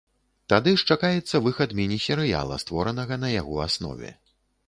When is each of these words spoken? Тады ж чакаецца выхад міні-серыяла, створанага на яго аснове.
Тады 0.53 0.71
ж 0.81 0.85
чакаецца 0.93 1.41
выхад 1.47 1.75
міні-серыяла, 1.81 2.57
створанага 2.65 3.21
на 3.27 3.31
яго 3.35 3.61
аснове. 3.69 4.09